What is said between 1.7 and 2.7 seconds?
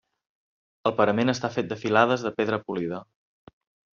de filades de pedra